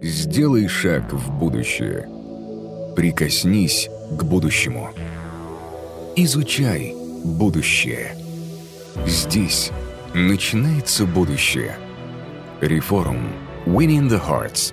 [0.00, 2.08] Сделай шаг в будущее.
[2.94, 4.90] Прикоснись к будущему.
[6.14, 8.14] Изучай будущее.
[9.06, 9.72] Здесь
[10.14, 11.76] начинается будущее.
[12.60, 13.32] Реформ.
[13.66, 14.72] Winning the Hearts.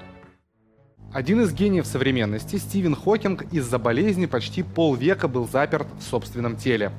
[1.11, 6.92] Один из гениев современности, Стивен Хокинг, из-за болезни почти полвека был заперт в собственном теле.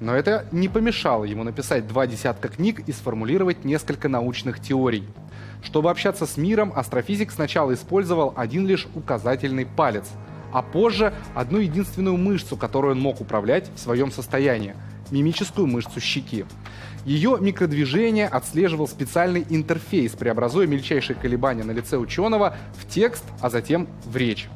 [0.00, 5.04] Но это не помешало ему написать два десятка книг и сформулировать несколько научных теорий–
[5.62, 10.04] чтобы общаться с миром, астрофизик сначала использовал один лишь указательный палец,
[10.52, 14.74] а позже одну единственную мышцу, которую он мог управлять в своем состоянии–
[15.10, 16.44] мимическую мышцу щеки.
[17.04, 23.88] Ее микродвижение отслеживал специальный интерфейс, преобразуя мельчайшие колебания на лице ученого в текст, а затем
[24.04, 24.48] в речь.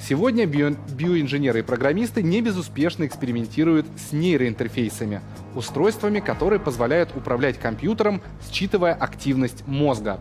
[0.00, 5.20] Сегодня био биоинженеры и программисты не безуспешно экспериментируют с нейроинтерфейсами,
[5.54, 10.18] устройствами, которые позволяют управлять компьютером, считывая активность мозга.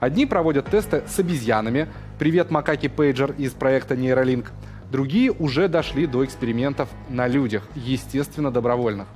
[0.00, 4.48] Одни проводят тесты с обезьянами, привет макаки Пейджер из проекта Neuralink,
[4.90, 9.06] другие уже дошли до экспериментов на людях, естественно добровольных.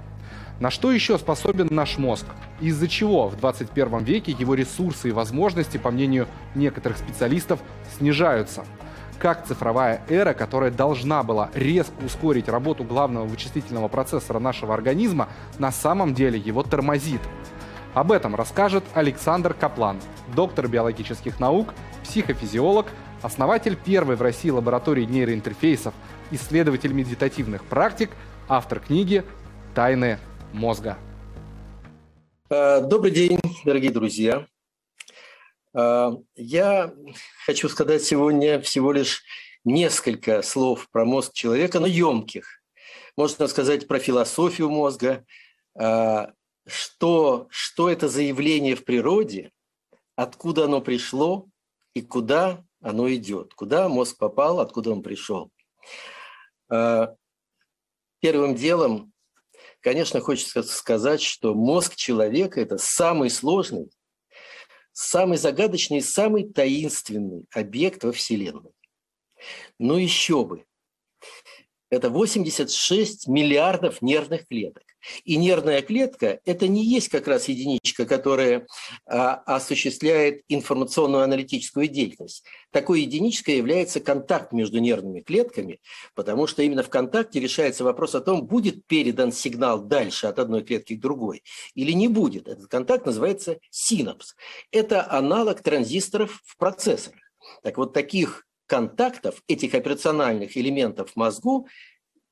[0.61, 2.27] На что еще способен наш мозг?
[2.61, 7.61] Из-за чего в 21 веке его ресурсы и возможности, по мнению некоторых специалистов,
[7.97, 8.65] снижаются?
[9.19, 15.73] Как цифровая эра, которая должна была резко ускорить работу главного вычислительного процессора нашего организма, на
[15.73, 17.21] самом деле его тормозит?
[17.95, 19.99] Об этом расскажет Александр Каплан,
[20.37, 21.75] доктор биологических наук,
[22.05, 22.87] психофизиолог,
[23.21, 25.95] основатель первой в России лаборатории нейроинтерфейсов,
[26.31, 28.11] исследователь медитативных практик,
[28.49, 29.25] автор книги
[29.75, 30.19] «Тайны
[30.53, 30.97] мозга».
[32.51, 34.47] Э, добрый день, дорогие друзья.
[35.79, 36.93] Э, я
[37.47, 39.23] хочу сказать сегодня всего лишь
[39.65, 42.61] несколько слов про мозг человека, но емких.
[43.17, 45.25] Можно сказать про философию мозга,
[45.81, 46.27] э,
[46.67, 49.53] что, что это за явление в природе,
[50.17, 51.47] откуда оно пришло
[51.95, 55.51] и куда оно идет, куда мозг попал, откуда он пришел.
[56.71, 57.15] А,
[58.21, 59.13] первым делом,
[59.81, 63.91] конечно, хочется сказать, что мозг человека– это самый сложный,
[64.99, 68.73] самый загадочный, самый таинственный объект во Вселенной.
[69.79, 70.65] Ну еще бы.
[71.89, 74.83] Это 86 миллиардов нервных клеток.
[75.25, 78.67] И нервная клетка– это не есть как раз единичка, которая
[79.07, 82.45] а, осуществляет информационную аналитическую деятельность.
[82.71, 85.81] Такой единичкой является контакт между нервными клетками,
[86.15, 90.63] потому что именно в контакте решается вопрос о том, будет передан сигнал дальше от одной
[90.63, 91.43] клетки к другой
[91.75, 92.49] или не будет.
[92.49, 94.35] Этот контакт называется синапс.
[94.71, 97.21] Это аналог транзисторов в процессорах.
[97.63, 101.67] Так вот, таких контактов, этих операциональных элементов в мозгу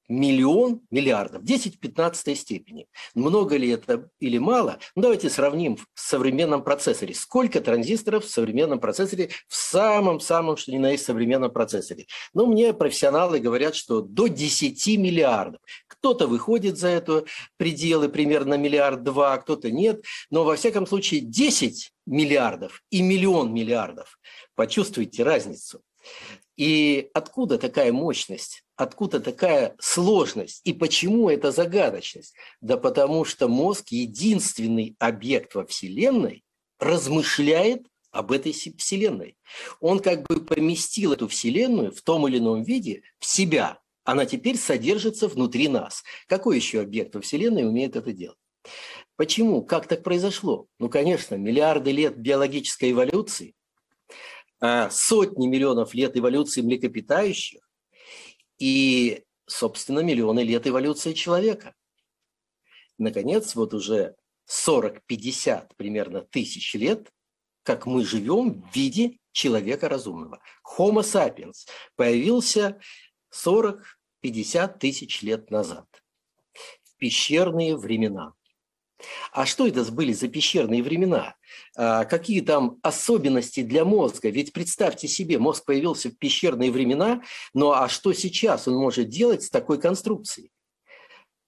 [0.09, 2.87] миллион миллиардов, 10 в 15 степени.
[3.15, 4.79] Много ли это или мало?
[4.95, 7.15] Ну, давайте сравним в современном процессоре.
[7.15, 12.07] Сколько транзисторов в современном процессоре, в самом-самом, что ни на есть, современном процессоре?
[12.35, 15.61] Ну, мне профессионалы говорят, что до 10 миллиардов.
[15.87, 17.25] Кто-то выходит за это
[17.57, 20.05] пределы примерно миллиард-два, кто-то нет.
[20.31, 24.19] Но, во всяком случае, 10 миллиардов и миллион миллиардов.
[24.55, 25.83] Почувствуйте разницу.
[26.57, 28.63] И откуда такая мощность?
[28.77, 30.61] Откуда такая сложность?
[30.65, 32.35] И почему эта загадочность?
[32.61, 36.45] Да потому что мозг, единственный объект во Вселенной,
[36.79, 39.39] размышляет об этой Вселенной.
[39.81, 43.81] Он как бы поместил эту Вселенную в том или ином виде в себя.
[44.05, 46.05] Она теперь содержится внутри нас.
[46.29, 48.39] Какой еще объект во Вселенной умеет это делать?
[49.17, 49.65] Почему?
[49.65, 50.67] Как так произошло?
[50.79, 53.55] Ну, конечно, миллиарды лет биологической эволюции,
[54.61, 57.66] а, сотни миллионов лет эволюции млекопитающих
[58.59, 61.75] и, собственно, миллионы лет эволюции человека.
[62.99, 64.17] Наконец, вот уже
[64.49, 67.11] 40-50 примерно тысяч лет,
[67.63, 70.41] как мы живем в виде человека разумного.
[70.79, 71.67] Homo sapiens
[71.97, 72.81] появился
[73.33, 75.87] 40-50 тысяч лет назад,
[76.85, 78.33] в пещерные времена.
[79.33, 81.37] А что это были за пещерные времена?
[81.77, 84.31] А, какие там особенности для мозга?
[84.31, 89.43] Ведь представьте себе, мозг появился в пещерные времена, ну а что сейчас он может делать
[89.43, 90.51] с такой конструкцией?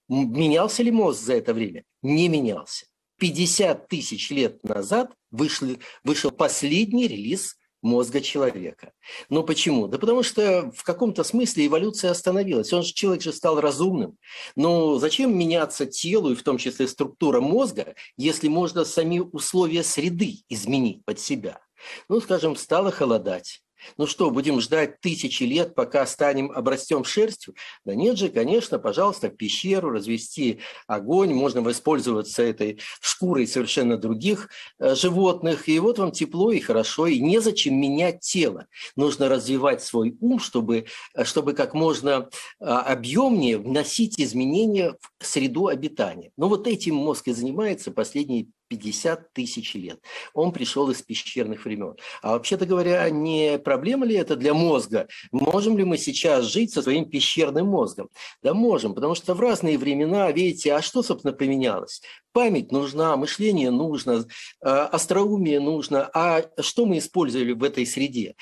[0.07, 1.83] Менялся ли мозг за это время?
[2.03, 2.85] Не менялся.
[3.19, 5.67] 50 тысяч лет назад вышел,
[6.03, 8.91] вышел последний релиз мозга человека.
[9.29, 9.87] Но почему?
[9.87, 12.73] Да потому что в каком-то смысле эволюция остановилась.
[12.73, 14.17] Он же, человек же стал разумным.
[14.55, 20.39] Но зачем меняться телу, и в том числе структура мозга, если можно сами условия среды
[20.49, 21.61] изменить под себя?
[22.09, 23.61] Ну, скажем, стало холодать.
[23.97, 27.55] Ну что, будем ждать тысячи лет, пока станем обрастем шерстью?
[27.85, 34.49] Да нет же, конечно, пожалуйста, в пещеру развести огонь, можно воспользоваться этой шкурой совершенно других
[34.79, 38.67] э, животных, и вот вам тепло и хорошо, и незачем менять тело.
[38.95, 40.85] Нужно развивать свой ум, чтобы,
[41.15, 42.29] э, чтобы как можно
[42.59, 46.31] э, объемнее вносить изменения в среду обитания.
[46.37, 49.99] Но вот этим мозг и занимается последние 50 тысяч лет.
[50.33, 51.95] Он пришел из пещерных времен.
[52.21, 55.07] А вообще-то говоря, не проблема ли это для мозга?
[55.31, 58.09] Можем ли мы сейчас жить со своим пещерным мозгом?
[58.41, 62.01] Да можем, потому что в разные времена, видите, а что, собственно, поменялось?
[62.31, 64.25] Память нужна, мышление нужно,
[64.61, 66.09] э, остроумие нужно.
[66.13, 68.35] А что мы использовали в этой среде?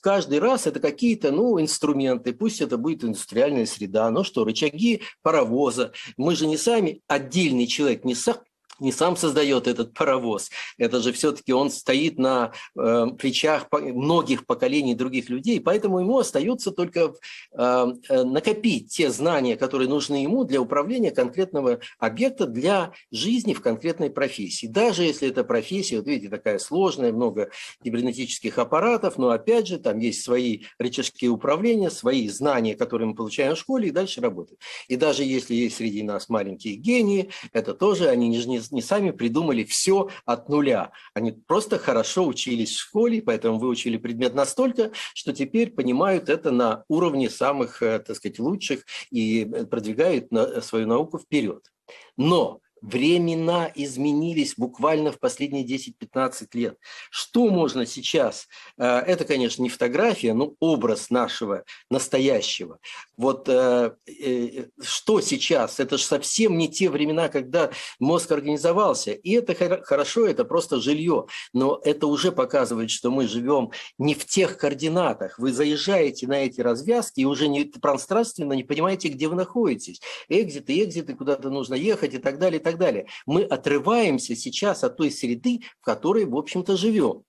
[0.00, 5.92] Каждый раз это какие-то ну, инструменты, пусть это будет индустриальная среда, ну что, рычаги паровоза.
[6.16, 8.36] Мы же не сами, отдельный человек, не сам
[8.80, 14.94] не сам создает этот паровоз, это же все-таки он стоит на э, плечах многих поколений
[14.94, 17.14] других людей, поэтому ему остается только
[17.52, 23.60] э, э, накопить те знания, которые нужны ему для управления конкретного объекта, для жизни в
[23.60, 24.66] конкретной профессии.
[24.66, 27.50] Даже если эта профессия, вот видите, такая сложная, много
[27.82, 33.54] кибернетических аппаратов, но опять же там есть свои рычажки управления, свои знания, которые мы получаем
[33.54, 34.60] в школе, и дальше работают.
[34.88, 39.64] И даже если есть среди нас маленькие гении, это тоже они не, не сами придумали
[39.64, 40.92] все от нуля.
[41.14, 46.84] Они просто хорошо учились в школе, поэтому выучили предмет настолько, что теперь понимают это на
[46.88, 50.28] уровне самых, э, так сказать, лучших и продвигают
[50.62, 51.70] свою науку вперед.
[52.16, 56.78] Но времена изменились буквально в последние 10-15 лет.
[57.10, 58.46] Что можно сейчас?
[58.76, 62.78] Э, это, конечно, не фотография, но образ нашего настоящего.
[63.16, 65.80] Вот э, э, что сейчас?
[65.80, 67.70] Это же совсем не те времена, когда
[68.00, 69.12] мозг организовался.
[69.12, 71.26] И это хорошо, это просто жилье.
[71.52, 75.38] Но это уже показывает, что мы живем не в тех координатах.
[75.38, 80.00] Вы заезжаете на эти развязки и уже не пространственно не понимаете, где вы находитесь.
[80.28, 83.06] Экзиты, экзиты, куда-то нужно ехать и так далее, и так далее.
[83.26, 87.22] Мы отрываемся сейчас от той среды, в которой, в общем-то, живем.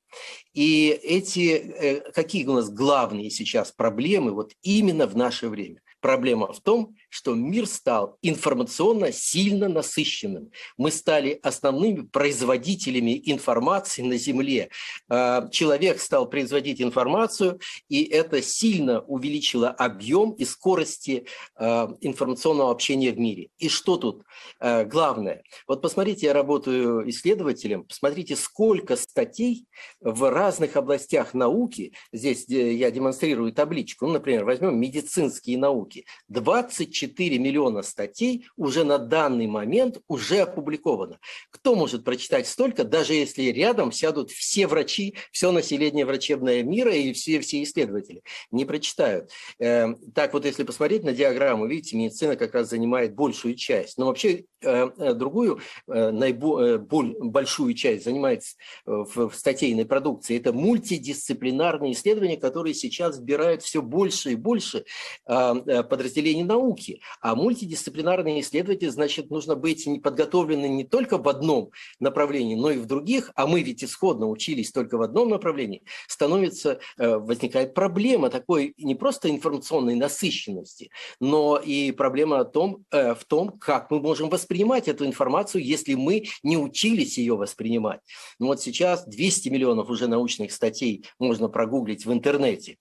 [0.54, 5.82] И эти, э, какие у нас главные сейчас проблемы вот именно в наше время?
[6.00, 10.52] Проблема в том, что мир стал информационно сильно насыщенным.
[10.76, 14.70] Мы стали основными производителями информации на Земле.
[15.08, 21.26] А, человек стал производить информацию, и это сильно увеличило объем и скорости
[21.56, 23.48] а, информационного общения в мире.
[23.60, 24.24] И что тут
[24.60, 25.44] а, главное?
[25.70, 29.68] Вот посмотрите, я работаю исследователем, посмотрите, сколько статей
[30.02, 37.05] в разных областях науки, здесь э, я демонстрирую табличку, ну, например, возьмем медицинские науки, 24
[37.06, 41.19] 4 миллиона статей уже на данный момент уже опубликовано.
[41.52, 47.13] Кто может прочитать столько, даже если рядом сядут все врачи, все население врачебное мира и
[47.13, 48.24] все, все исследователи?
[48.52, 49.30] Не прочитают.
[49.60, 53.98] Эм, так вот, если посмотреть на диаграмму, видите, медицина как раз занимает большую часть.
[53.98, 58.44] Но вообще э, э, другую, э, наиболее большую часть занимает
[58.86, 60.38] в статейной продукции.
[60.38, 64.86] Это мультидисциплинарные исследования, которые сейчас вбирают все больше и больше
[65.25, 66.95] подразделений науки.
[67.22, 72.86] А мультидисциплинарный исследователь, значит, нужно быть подготовленным не только в одном направлении, но и в
[72.86, 78.74] других, а мы ведь исходно учились только в одном направлении, становится, э, возникает проблема такой
[78.78, 80.90] не просто информационной насыщенности,
[81.20, 85.94] но и проблема о том, э, в том, как мы можем воспринимать эту информацию, если
[85.94, 88.02] мы не учились ее воспринимать.
[88.40, 92.78] Ну вот сейчас 200 миллионов уже научных статей можно прогуглить в интернете.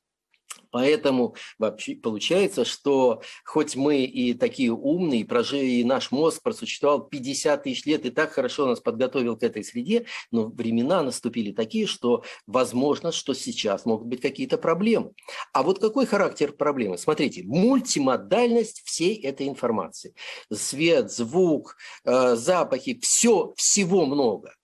[0.74, 7.62] Поэтому вообще получается, что хоть мы и такие умные, прожили, и наш мозг просуществовал 50
[7.62, 12.24] тысяч лет и так хорошо нас подготовил к этой среде, но времена наступили такие, что
[12.48, 15.12] возможно, что сейчас могут быть какие-то проблемы.
[15.52, 16.98] А вот какой характер проблемы?
[16.98, 20.16] Смотрите, мультимодальность всей этой информации.
[20.52, 24.56] Свет, звук, э, запахи, все, всего много.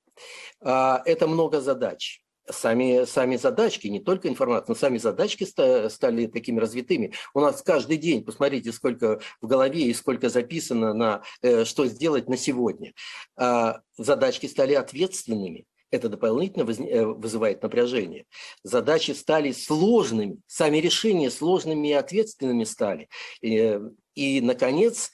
[0.60, 2.19] А, это много задач
[2.52, 7.12] сами, сами задачки, не только информация, но сами задачки стали такими развитыми.
[7.34, 12.28] У нас каждый день, посмотрите, сколько в голове и сколько записано на э, что сделать
[12.28, 12.94] на сегодня.
[13.36, 15.66] А задачки стали ответственными.
[15.90, 18.26] Это дополнительно э, вызывает напряжение.
[18.62, 23.08] Задачи стали сложными, сами решения сложными и ответственными стали.
[23.42, 23.80] Э,
[24.14, 25.10] и наконец,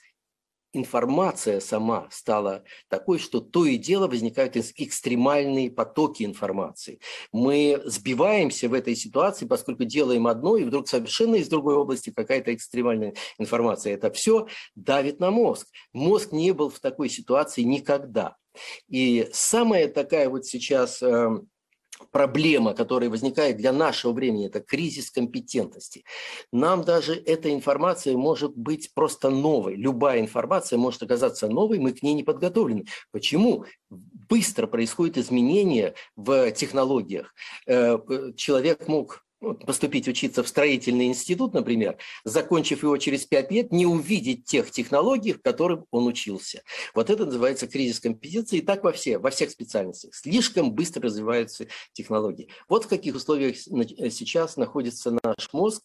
[0.77, 6.99] информация сама стала такой, что то и дело возникают экстремальные потоки информации.
[7.31, 12.53] Мы сбиваемся в этой ситуации, поскольку делаем одно, и вдруг совершенно из другой области какая-то
[12.53, 13.93] экстремальная информация.
[13.93, 15.67] Это все давит на мозг.
[15.93, 18.35] Мозг не был в такой ситуации никогда.
[18.87, 21.47] И самая такая вот сейчас эм,
[22.11, 26.03] проблема, которая возникает для нашего времени, это кризис компетентности.
[26.51, 29.75] Нам даже эта информация может быть просто новой.
[29.75, 32.85] Любая информация может оказаться новой, мы к ней не подготовлены.
[33.11, 33.65] Почему?
[33.89, 37.33] Быстро происходит изменение в технологиях.
[37.65, 37.97] Э,
[38.35, 44.45] человек мог поступить учиться в строительный институт, например, закончив его через пять лет, не увидеть
[44.45, 46.63] тех технологий, в которых он учился.
[46.95, 50.15] Вот это называется кризис компетенции, и так во, все, во всех специальностях.
[50.15, 52.49] Слишком быстро развиваются технологии.
[52.67, 55.83] Вот в каких условиях сейчас находится наш мозг,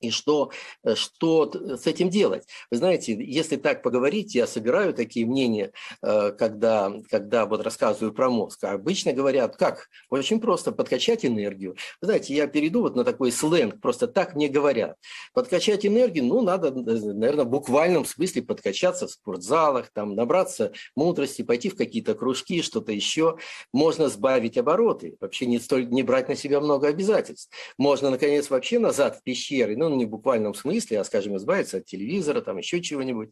[0.00, 0.50] и что,
[0.84, 2.46] э, что с этим делать.
[2.70, 8.30] Вы знаете, если так поговорить, я собираю такие мнения, э, когда, когда вот рассказываю про
[8.30, 8.62] мозг.
[8.64, 9.88] А обычно говорят, как?
[10.10, 11.76] Очень просто, подкачать энергию.
[12.00, 14.96] Вы знаете, я перейду вот на такой сленг, просто так мне говорят.
[15.34, 21.68] Подкачать энергию, ну, надо, наверное, в буквальном смысле подкачаться в спортзалах, там, набраться мудрости, пойти
[21.68, 23.38] в какие-то кружки, что-то еще.
[23.72, 27.50] Можно сбавить обороты, вообще не, столь, не брать на себя много обязательств.
[27.78, 31.86] Можно, наконец, вообще назад в пещеры, ну, не в буквальном смысле, а, скажем, избавиться от
[31.86, 33.30] телевизора, там еще чего-нибудь.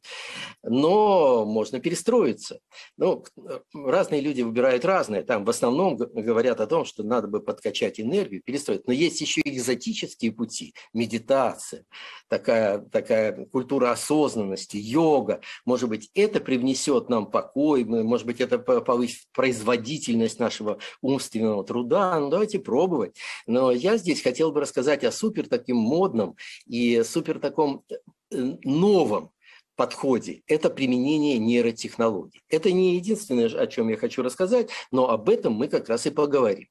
[0.62, 2.60] Но можно перестроиться.
[2.96, 3.24] Ну,
[3.74, 5.22] разные люди выбирают разное.
[5.22, 8.86] Там в основном говорят о том, что надо бы подкачать энергию, перестроить.
[8.86, 10.74] Но есть еще экзотические пути.
[10.92, 11.84] Медитация,
[12.28, 15.40] такая, такая культура осознанности, йога.
[15.64, 22.18] Может быть, это привнесет нам покой, может быть, это повысит производительность нашего умственного труда.
[22.18, 23.16] Ну, давайте пробовать.
[23.46, 26.36] Но я здесь хотел бы рассказать о супер таким модном
[26.66, 27.96] и супер таком э,
[28.64, 29.30] новом
[29.76, 32.42] подходе– это применение нейротехнологий.
[32.48, 36.10] Это не единственное, о чем я хочу рассказать, но об этом мы как раз и
[36.10, 36.68] поговорим.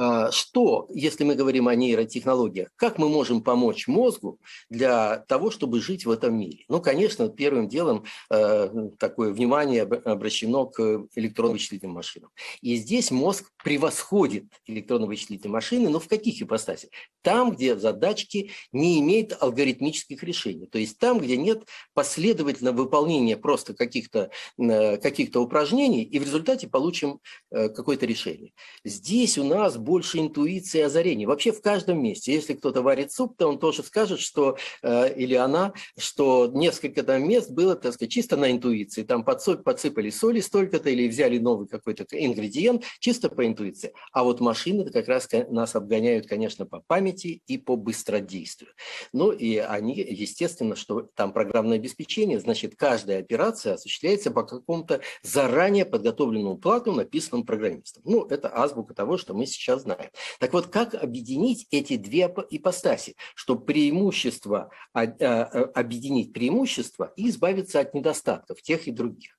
[0.00, 4.38] А, что, если мы говорим о нейротехнологиях, как мы можем помочь мозгу
[4.70, 6.64] для того, чтобы жить в этом мире?
[6.68, 12.30] Ну, конечно, первым делом э, такое внимание обращено к электронно-вычислительным машинам.
[12.60, 16.90] И здесь мозг превосходит электронно-вычислительные машины, но в каких ипостасях?
[17.22, 23.74] Там, где задачки не имеют алгоритмических решений, то есть там, где нет последовательного выполнения просто
[23.74, 27.18] каких-то э, каких упражнений, и в результате получим
[27.50, 28.52] э, какое-то решение.
[28.84, 31.24] Здесь у нас больше интуиции и озарений.
[31.24, 32.34] Вообще в каждом месте.
[32.34, 37.26] Если кто-то варит суп, то он тоже скажет, что, э, или она, что несколько там
[37.26, 39.02] мест было, так сказать, чисто на интуиции.
[39.02, 43.94] Там подсоль, подсыпали соли столько-то или взяли новый какой-то ингредиент, чисто по интуиции.
[44.12, 48.70] А вот машины как раз нас обгоняют, конечно, по памяти и по быстродействию.
[49.14, 55.86] Ну и они, естественно, что там программное обеспечение, значит, каждая операция осуществляется по какому-то заранее
[55.86, 58.02] подготовленному плану, написанному программистом.
[58.04, 60.10] Ну, это азбука того, что мы сейчас знаем.
[60.38, 65.44] Так вот, как объединить эти две ипостаси, чтобы преимущество, а, а,
[65.74, 69.37] объединить преимущества и избавиться от недостатков тех и других?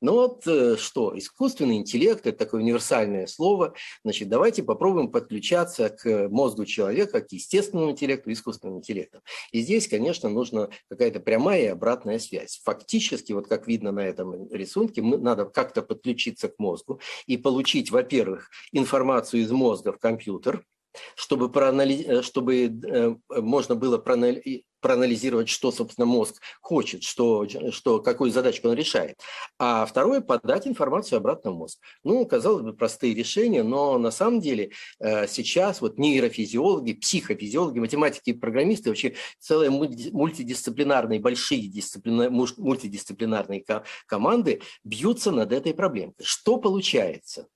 [0.00, 3.74] Ну вот э, что, искусственный интеллект– это такое универсальное слово.
[4.04, 9.22] Значит, давайте попробуем подключаться к мозгу человека, к естественному интеллекту, искусственному интеллекту.
[9.52, 12.60] И здесь, конечно, нужна какая-то прямая и обратная связь.
[12.64, 17.90] Фактически, вот как видно на этом рисунке, мы, надо как-то подключиться к мозгу и получить,
[17.90, 20.64] во-первых, информацию из мозга в компьютер,
[21.14, 22.06] чтобы, проанализ...
[22.06, 23.98] Э, чтобы э, можно было
[24.80, 29.18] проанализировать, что, собственно, мозг хочет, что, что, какую задачку он решает.
[29.58, 31.78] А второе– подать информацию обратно в мозг.
[32.04, 38.30] Ну, казалось бы, простые решения, но на самом деле э, сейчас вот нейрофизиологи, психофизиологи, математики
[38.30, 43.64] и программисты, вообще целые мультидисциплинарные, большие дисциплина, мультидисциплинарные
[44.06, 46.24] команды бьются над этой проблемкой.
[46.24, 47.48] Что получается?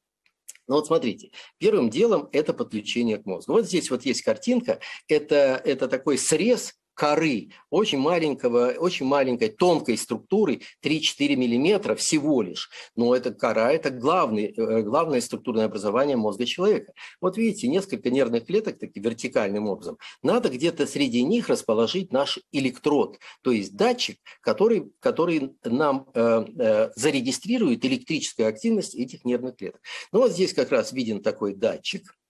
[0.68, 3.52] Ну вот смотрите, первым делом это подключение к мозгу.
[3.52, 9.98] Вот здесь вот есть картинка, это, это такой срез коры очень маленького, очень маленькой тонкой
[9.98, 12.70] структуры 3-4 миллиметра всего лишь.
[12.94, 16.92] Но эта кора– это главный, э, главное структурное образование мозга человека.
[17.20, 19.98] Вот видите, несколько нервных клеток таким вертикальным образом.
[20.22, 26.90] Надо где-то среди них расположить наш электрод, то есть датчик, который, который нам э, э,
[26.94, 29.80] зарегистрирует электрическую активность этих нервных клеток.
[30.12, 32.14] Ну вот здесь как раз виден такой датчик–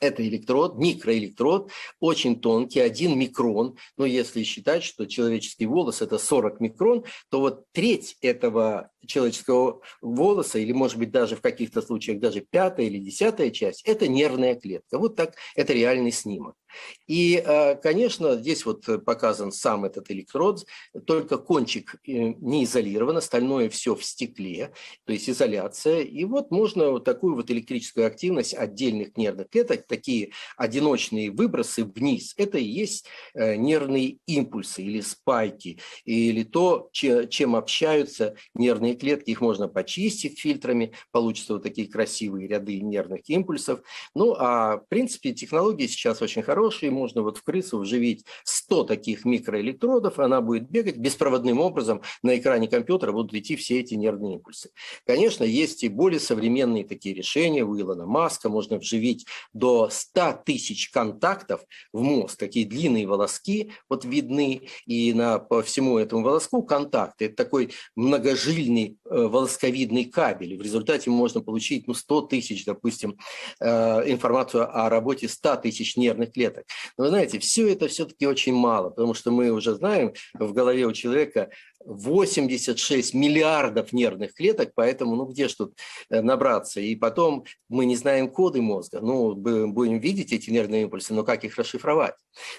[0.00, 3.76] это электрод, микроэлектрод, очень тонкий, один микрон.
[3.96, 10.58] Но если считать, что человеческий волос– это 40 микрон, то вот треть этого человеческого волоса,
[10.58, 14.98] или, может быть, даже в каких-то случаях даже пятая или десятая часть– это нервная клетка.
[14.98, 16.54] Вот так это реальный снимок.
[17.06, 20.64] И, э, конечно, здесь вот показан сам этот электрод,
[21.06, 24.72] только кончик э, не изолирован, остальное все в стекле,
[25.04, 26.00] то есть изоляция.
[26.00, 32.34] И вот можно вот такую вот электрическую активность отдельных нервных клеток, такие одиночные выбросы вниз,
[32.36, 39.30] это и есть э, нервные импульсы или спайки, или то, чем общаются нервные клетки.
[39.30, 43.80] Их можно почистить фильтрами, получится вот такие красивые ряды нервных импульсов.
[44.14, 46.57] Ну, а в принципе технологии сейчас очень хорошие,
[46.90, 52.68] можно вот в крысу вживить 100 таких микроэлектродов, она будет бегать беспроводным образом, на экране
[52.68, 54.70] компьютера будут идти все эти нервные импульсы.
[55.06, 60.90] Конечно, есть и более современные такие решения у Илона Маска, можно вживить до 100 тысяч
[60.90, 61.60] контактов
[61.92, 67.26] в мозг, такие длинные волоски вот видны, и на, по всему этому волоску контакты.
[67.26, 70.56] Это такой многожильный э, волосковидный кабель.
[70.56, 73.18] В результате можно получить ну, 100 тысяч, допустим,
[73.60, 73.66] э,
[74.10, 76.47] информацию о работе 100 тысяч нервных клеток.
[76.96, 80.86] Но вы знаете, все это все-таки очень мало, потому что мы уже знаем, в голове
[80.86, 81.50] у человека
[81.88, 85.74] 86 миллиардов нервных клеток, поэтому ну где ж тут
[86.10, 86.80] э, набраться?
[86.80, 91.44] И потом мы не знаем коды мозга, ну будем видеть эти нервные импульсы, но как
[91.44, 92.14] их расшифровать?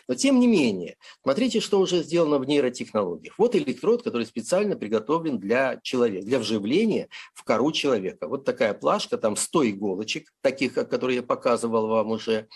[0.07, 3.37] Но тем не менее, смотрите, что уже сделано в нейротехнологиях.
[3.37, 8.27] Вот электрод, который специально приготовлен для человека, для вживления в кору человека.
[8.27, 12.47] Вот такая плашка, там 100 иголочек, таких, которые я показывал вам уже.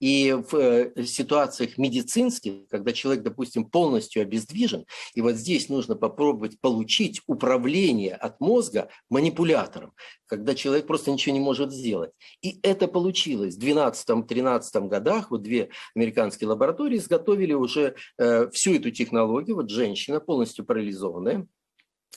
[0.00, 6.60] И в э, ситуациях медицинских, когда человек, допустим, полностью обездвижен, и вот здесь нужно попробовать
[6.60, 9.92] получить управление от мозга манипулятором,
[10.26, 12.10] когда человек просто ничего не может сделать.
[12.42, 13.56] И это получилось.
[13.56, 19.54] В 12-13 годах вот две американские лаборатории изготовили уже э, всю эту технологию.
[19.54, 21.46] Вот женщина полностью парализованная,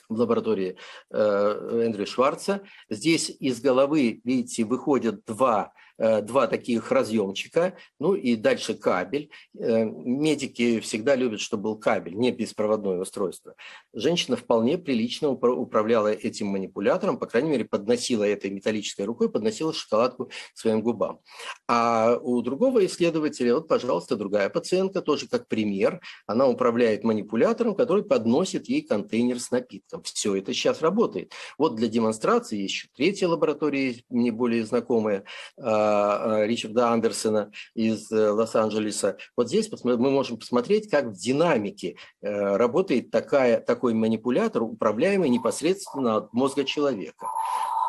[0.08, 0.76] в лаборатории
[1.10, 2.62] э, Эндрю Шварца.
[2.90, 9.30] Здесь из головы, видите, выходят два два таких разъемчика, ну и дальше кабель.
[9.56, 13.54] Э, медики всегда любят, чтобы был кабель, не беспроводное устройство.
[13.92, 20.30] Женщина вполне прилично управляла этим манипулятором, по крайней мере, подносила этой металлической рукой, подносила шоколадку
[20.54, 21.20] своим губам.
[21.68, 28.02] А у другого исследователя, вот, пожалуйста, другая пациентка, тоже как пример, она управляет манипулятором, который
[28.02, 30.02] подносит ей контейнер с напитком.
[30.02, 31.32] Все это сейчас работает.
[31.58, 35.24] Вот для демонстрации еще третья лаборатория, мне более знакомая,
[35.56, 35.91] а, Э,
[36.46, 39.16] Ричарда Андерсона из э, Лос-Анджелеса.
[39.36, 46.16] Вот здесь мы можем посмотреть, как в динамике э, работает такая, такой манипулятор, управляемый непосредственно
[46.16, 47.26] от мозга человека.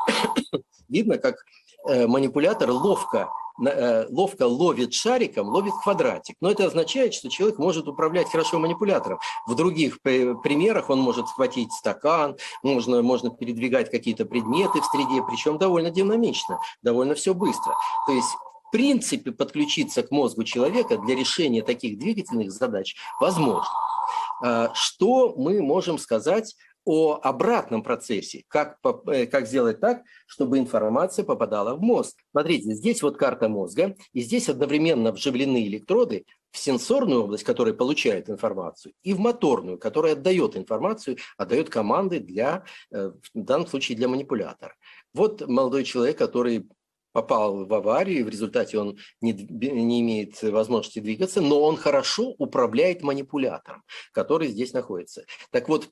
[0.90, 1.38] Видно, как
[1.86, 6.36] манипулятор ловко ловко ловит шариком, ловит квадратик.
[6.42, 9.20] Но это означает, что человек может управлять хорошо манипулятором.
[9.48, 15.58] В других примерах он может схватить стакан, можно, можно передвигать какие-то предметы в среде, причем
[15.58, 17.76] довольно динамично, довольно все быстро.
[18.08, 18.30] То есть
[18.68, 23.70] в принципе подключиться к мозгу человека для решения таких двигательных задач возможно.
[24.44, 26.56] А, что мы можем сказать
[26.86, 32.18] о обратном процессе, как, э, как сделать так, чтобы информация попадала в мозг.
[32.32, 38.30] Смотрите, здесь вот карта мозга, и здесь одновременно вживлены электроды в сенсорную область, которая получает
[38.30, 44.08] информацию, и в моторную, которая отдает информацию, отдает команды для, э, в данном случае для
[44.08, 44.76] манипулятора.
[45.14, 46.68] Вот молодой человек, который
[47.14, 53.04] попал в аварию, в результате он не, не имеет возможности двигаться, но он хорошо управляет
[53.04, 55.24] манипулятором, который здесь находится.
[55.52, 55.90] Так вот,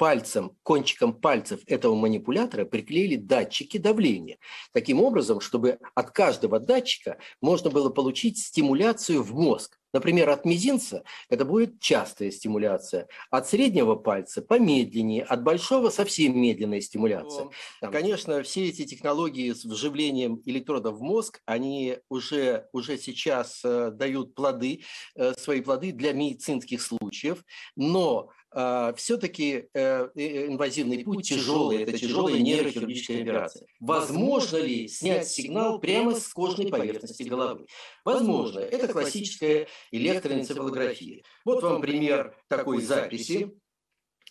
[0.00, 4.38] пальцем, кончиком пальцев этого манипулятора приклеили датчики давления.
[4.72, 9.76] Таким образом, чтобы от каждого датчика можно было получить стимуляцию в мозг.
[9.92, 16.80] Например, от мизинца это будет частая стимуляция, от среднего пальца помедленнее, от большого совсем медленная
[16.80, 17.50] стимуляция.
[17.82, 23.90] Там, конечно, все эти технологии с вживлением электродов в мозг, они уже, уже сейчас э,
[23.90, 24.84] дают плоды,
[25.16, 27.44] э, свои плоды для медицинских случаев,
[27.76, 33.66] но все-таки э, инвазивный путь тяжелый, это тяжелая нейрохирургическая операция.
[33.78, 37.66] Возможно ли снять сигнал прямо с кожной поверхности головы?
[38.04, 38.58] Возможно.
[38.60, 41.22] Это классическая электроэнцефалография.
[41.44, 43.52] Вот вам пример такой записи.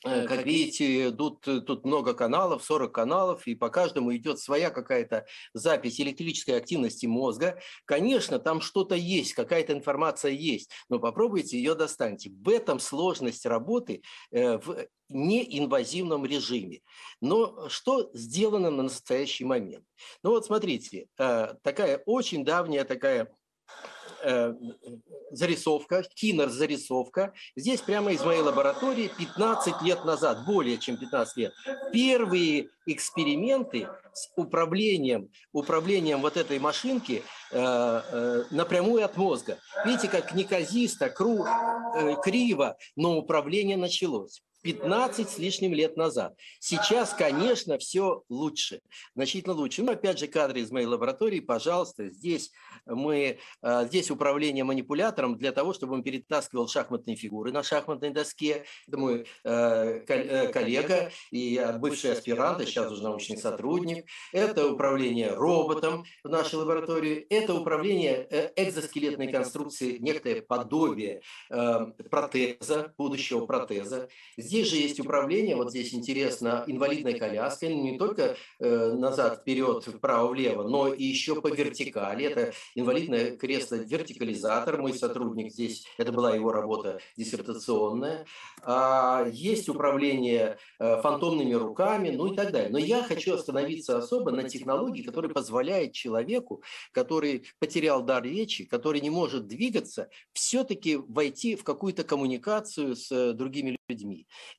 [0.05, 4.69] Э, как видите, тут, э, тут много каналов, 40 каналов, и по каждому идет своя
[4.69, 7.59] какая-то запись электрической активности мозга.
[7.83, 12.29] Конечно, там что-то есть, какая-то информация есть, но попробуйте ее достаньте.
[12.29, 16.79] В этом сложность работы э, в неинвазивном режиме.
[17.19, 19.83] Но что сделано на настоящий момент?
[20.23, 23.27] Ну вот смотрите, такая очень давняя такая
[24.23, 24.53] э,
[25.32, 26.03] зарисовка.
[27.55, 31.53] Здесь прямо из моей лаборатории 15 лет назад, более чем 15 лет.
[31.91, 39.58] Первые эксперименты с управлением, управлением вот этой машинки э, э, напрямую от мозга.
[39.86, 44.41] Видите, как неказисто, кру, э, криво, но управление началось.
[44.62, 46.36] 15 с лишним лет назад.
[46.60, 48.82] Сейчас, конечно, все лучше,
[49.15, 49.84] значительно лучше.
[49.84, 52.52] Но опять же кадры из моей лаборатории, пожалуйста, здесь
[52.86, 58.65] мы, э, здесь управление манипулятором для того, чтобы он перетаскивал шахматные фигуры на шахматной доске.
[58.88, 64.06] Это мой э, э, коллега и бывший аспирант, а сейчас уже научный сотрудник.
[64.34, 67.26] Это управление роботом в нашей лаборатории.
[67.30, 74.10] Это управление экзоскелетной конструкции, некое подобие протеза, будущего протеза.
[74.49, 80.29] Здесь же есть управление, вот здесь интересно, инвалидной коляской, не только э, назад, вперед, вправо,
[80.29, 82.25] влево, но и еще по вертикали.
[82.25, 88.25] Это инвалидное кресло вертикализатор, мой сотрудник здесь, это была его работа диссертационная.
[88.63, 92.71] А, есть управление э, фантомными руками, ну и так далее.
[92.71, 98.99] Но я хочу остановиться особо на технологии, которая позволяет человеку, который потерял дар речи, который
[99.01, 103.78] не может двигаться, все-таки войти в какую-то коммуникацию с э, другими людьми.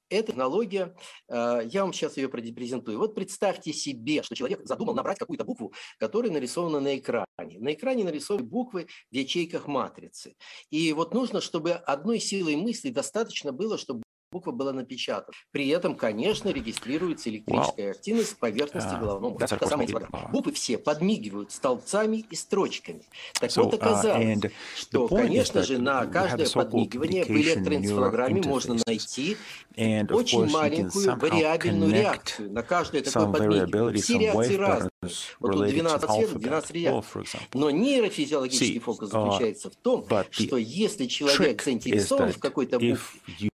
[0.08, 0.94] Эта технология,
[1.28, 2.98] э, я вам сейчас ее презентую.
[2.98, 7.26] Вот представьте себе, что человек задумал набрать какую-то букву, которая нарисована на экране.
[7.38, 10.34] На экране нарисованы буквы в ячейках матрицы.
[10.70, 15.34] И вот нужно, чтобы одной силой мысли достаточно было, чтобы буква была напечатана.
[15.50, 17.90] При этом, конечно, регистрируется электрическая wow.
[17.90, 19.56] активность поверхности uh, головного мозга.
[19.56, 20.28] Это самое интересное.
[20.28, 23.02] Буквы все подмигивают столбцами и строчками.
[23.40, 28.76] Так so, вот uh, оказалось, uh, что, конечно же, на каждое подмигивание в электроэнцефалограмме можно
[28.86, 29.36] найти
[29.76, 34.02] And, очень маленькую вариабельную реакцию на каждое такое подмигивание.
[34.02, 34.90] Все реакции разные.
[35.38, 37.22] Вот тут 12 цветов, 12 реакций.
[37.54, 42.98] Но нейрофизиологический фокус uh, заключается в том, что если человек заинтересован в какой-то букве,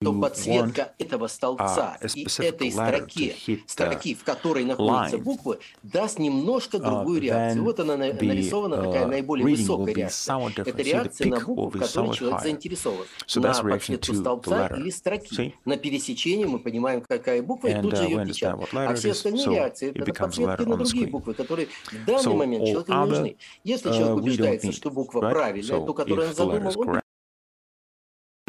[0.01, 0.64] то подсветка
[0.97, 3.35] этого столбца и этой строки,
[3.67, 7.63] строки, в которой находятся буквы, даст немножко uh, другую реакцию.
[7.63, 10.49] Вот она нарисована, такая uh, наиболее высокая реакция.
[10.57, 13.05] Это реакция на букву, в которой человек заинтересован.
[13.35, 15.55] На подсветку столбца или строки.
[15.65, 18.67] На пересечении мы понимаем, какая буква, и тут же ее печатаем.
[18.73, 23.05] А все остальные реакции– это подсветки на другие буквы, которые в данный момент человеку не
[23.05, 23.37] нужны.
[23.63, 27.01] Если человек uh, убеждается, что буква правильная, ту, которую он задумал, он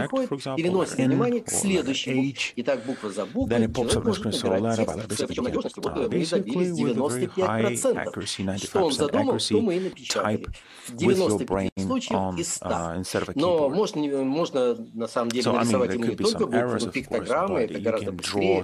[0.09, 2.33] приходит, переносит внимание к следующему.
[2.57, 5.27] Итак, буква за буквой человек может набирать текст.
[5.27, 8.66] Причем надежности вот мы добились 95%.
[8.66, 10.47] Что он задумал, то мы и напечатали.
[10.88, 13.05] 95 случаев из 100.
[13.35, 18.12] Но можно, можно на самом деле нарисовать ему не только буквы, но пиктограммы, это гораздо
[18.12, 18.62] быстрее.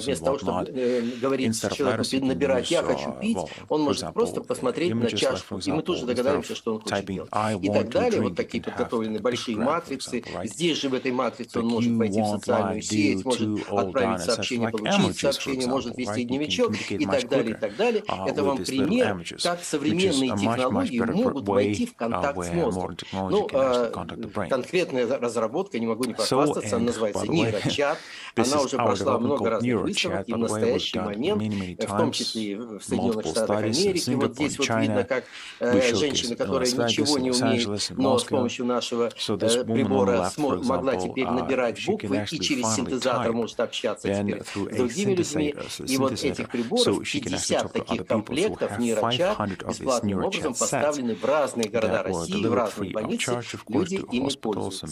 [0.00, 0.64] Вместо того, чтобы
[1.20, 6.06] говорить человеку, набирать «я хочу пить», он может просто посмотреть на чашку, и мы тоже
[6.06, 7.30] догадаемся, что он хочет делать.
[7.62, 8.20] И так далее.
[8.20, 10.22] Вот такие подготовленные большие матрицы.
[10.44, 15.18] Здесь же в этой матрице он может пойти в социальную сеть, может отправить сообщение, получить
[15.18, 18.02] сообщение, может ввести дневничок и так далее, и так далее.
[18.06, 22.96] Uh, Это вам пример, как современные технологии могут войти в контакт с мозгом.
[23.12, 23.90] Ну, а,
[24.48, 27.98] конкретная разработка, не могу не похвастаться, она называется нейрочат.
[28.36, 31.42] Она уже прошла много разных выставок, и в настоящий момент,
[31.82, 35.24] в том числе в Соединенных Штатах Америки, вот здесь вот видно, как
[35.60, 40.30] э, женщина, которая ничего не умеет, но с помощью нашего э, прибора
[40.62, 45.54] могла теперь uh, набирать буквы и через синтезатор может общаться теперь с другими людьми.
[45.86, 52.46] И вот этих приборов, 50 таких комплектов нейрочат бесплатным образом поставлены в разные города России,
[52.46, 53.40] в разные больницы.
[53.68, 54.86] Люди ими пользуются.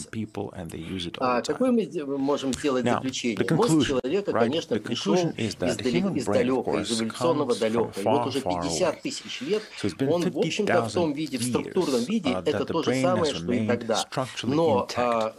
[1.19, 3.45] А какое мы можем сделать заключение?
[3.55, 8.01] Мозг человека, конечно, пришел издалека, из эволюционного далека.
[8.01, 9.63] И вот уже 50 тысяч лет
[10.07, 13.51] он, в общем-то, в том виде, в структурном виде, uh, это то же самое, что
[13.51, 14.05] и тогда.
[14.43, 15.33] Но а, Uh,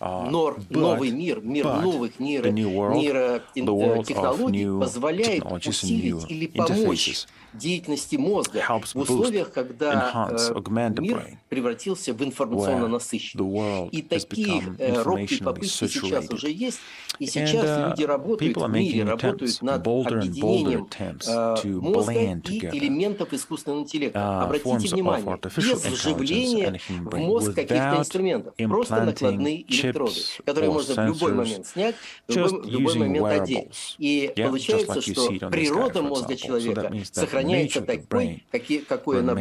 [0.00, 9.52] Нор, новый мир, мир новых нейро, нейротехнологий позволяет усилить или помочь деятельности мозга в условиях,
[9.52, 10.54] когда э,
[11.00, 13.88] мир превратился в информационно насыщенный.
[13.88, 16.78] И такие э, робкие попытки сейчас уже есть,
[17.18, 23.80] и сейчас uh, люди работают в мире, работают над объединением э, мозга и элементов искусственного
[23.80, 24.18] интеллекта.
[24.18, 30.94] Uh, Обратите внимание, без вживления в мозг каких-то инструментов, просто накладные электроды электроды, которые можно
[30.94, 31.94] в любой момент снять,
[32.28, 33.96] в любой, в любой момент одеть.
[33.98, 39.34] И yeah, получается, like что природа мозга человека so сохраняется такой, какие, какой она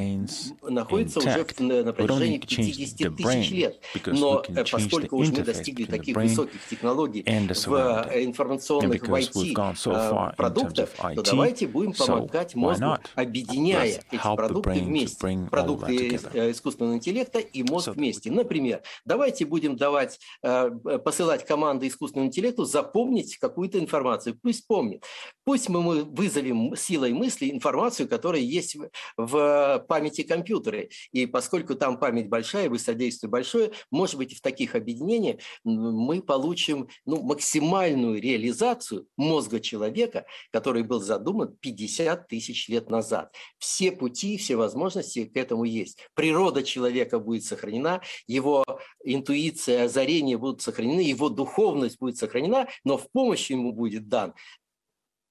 [0.64, 3.80] находится уже на протяжении 50 тысяч лет.
[4.06, 11.68] Но поскольку уже мы достигли таких высоких технологий в информационных в IT продуктах, то давайте
[11.68, 15.48] будем помогать мозгу, объединяя эти продукты вместе.
[15.50, 16.20] Продукты
[16.52, 18.32] искусственного интеллекта и мозг вместе.
[18.32, 24.38] Например, давайте будем давать, э, посылать команды искусственному интеллекту запомнить какую-то информацию.
[24.42, 25.04] Пусть помнит.
[25.44, 28.78] Пусть мы вызовем силой мысли информацию, которая есть
[29.18, 30.86] в памяти компьютера.
[31.12, 37.22] И поскольку там память большая, высодействие большое, может быть, в таких объединениях мы получим ну,
[37.22, 43.34] максимальную реализацию мозга человека, который был задуман 50 тысяч лет назад.
[43.58, 46.00] Все пути, все возможности к этому есть.
[46.14, 48.64] Природа человека будет сохранена, его
[49.04, 54.34] интуиция, озарение будут сохранены, его духовность будет сохранена, но в помощь ему будет дан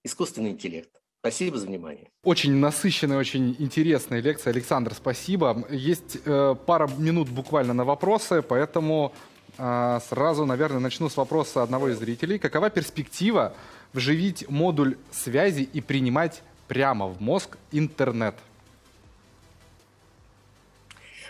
[0.04, 0.90] искусственный интеллект.
[1.20, 2.10] Спасибо за внимание.
[2.22, 4.52] Очень насыщенная, очень интересная лекция.
[4.52, 5.66] Александр, спасибо.
[5.68, 9.12] Есть э, пара минут буквально на вопросы, поэтому
[9.58, 12.38] э, сразу, наверное, начну с вопроса одного из зрителей.
[12.38, 13.52] Какова перспектива
[13.92, 18.36] вживить модуль связи и принимать прямо в мозг интернет?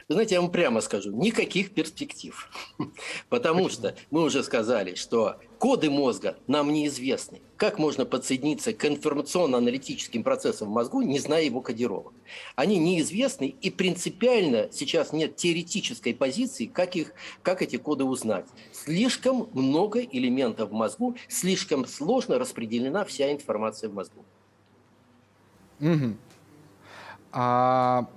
[0.08, 2.50] Вы знаете, я вам прямо скажу, никаких перспектив.
[3.28, 7.42] Потому что мы уже сказали, что коды мозга нам неизвестны.
[7.58, 12.14] Как можно подсоединиться к информационно-аналитическим процессам в мозгу, не зная его кодировок?
[12.56, 18.46] Они неизвестны, и принципиально сейчас нет теоретической позиции, как, их, как эти коды узнать.
[18.72, 24.24] Слишком много элементов в мозгу, слишком сложно распределена вся информация в мозгу.
[25.80, 26.16] Угу.
[27.32, 28.08] А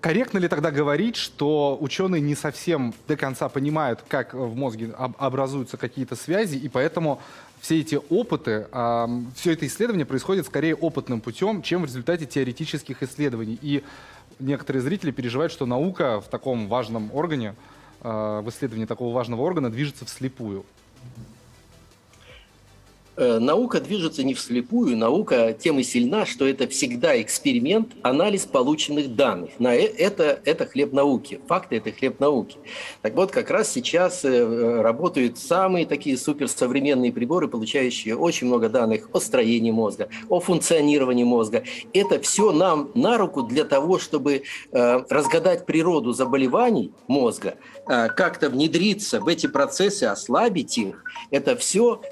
[0.00, 5.76] Корректно ли тогда говорить, что ученые не совсем до конца понимают, как в мозге образуются
[5.76, 7.20] какие-то связи, и поэтому
[7.60, 8.68] все эти опыты,
[9.34, 13.58] все это исследование происходит скорее опытным путем, чем в результате теоретических исследований.
[13.60, 13.82] И
[14.38, 17.56] некоторые зрители переживают, что наука в таком важном органе,
[18.00, 20.64] а, в исследовании такого важного органа движется вслепую.
[23.18, 29.16] Э, наука движется не вслепую, наука тем и сильна, что это всегда эксперимент, анализ полученных
[29.16, 29.50] данных.
[29.58, 32.58] На э, это, это хлеб науки, факты– это хлеб науки.
[33.02, 39.08] Так вот, как раз сейчас э, работают самые такие суперсовременные приборы, получающие очень много данных
[39.12, 41.64] о строении мозга, о функционировании мозга.
[41.92, 47.56] Это все нам на руку для того, чтобы разгадать природу заболеваний мозга,
[47.88, 51.02] как-то внедриться в эти процессы, ослабить их.
[51.30, 52.02] Это все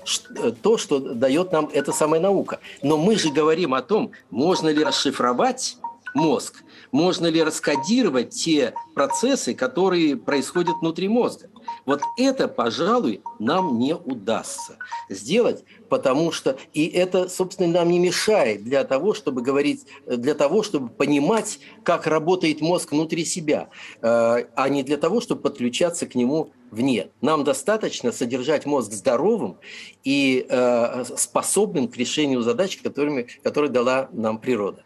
[0.62, 2.60] то, что что дает нам эта самая наука.
[2.80, 5.78] Но мы же говорим о том, можно ли расшифровать
[6.14, 6.62] мозг,
[6.92, 11.48] можно ли раскодировать те процессы, которые происходят внутри мозга.
[11.87, 14.77] Вот это, пожалуй, нам не удастся
[15.09, 20.64] сделать, потому что и это, собственно, нам не мешает для того, чтобы говорить, для того,
[20.64, 23.68] чтобы понимать, как работает мозг внутри себя,
[24.03, 27.09] э, а не для того, чтобы подключаться к нему вне.
[27.20, 29.59] Нам достаточно содержать мозг здоровым
[30.03, 34.83] и э, способным к решению задач, которыми, которые дала нам природа.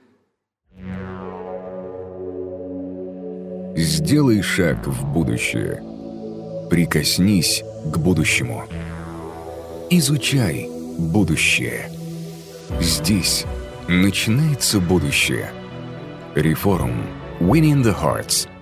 [3.74, 5.89] Сделай шаг в будущее.
[6.70, 8.64] Прикоснись к будущему.
[9.90, 11.90] Изучай будущее.
[12.80, 13.44] Здесь
[13.88, 15.50] начинается будущее.
[16.36, 16.92] Реформ.
[17.40, 18.48] Winning the Hearts–